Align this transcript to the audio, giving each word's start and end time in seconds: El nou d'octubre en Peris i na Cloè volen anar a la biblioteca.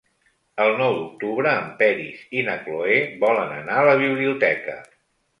El 0.63 0.71
nou 0.77 0.93
d'octubre 0.99 1.51
en 1.63 1.67
Peris 1.81 2.23
i 2.39 2.45
na 2.47 2.55
Cloè 2.63 2.95
volen 3.25 3.53
anar 3.57 3.77
a 3.83 3.85
la 3.89 3.93
biblioteca. 4.05 4.79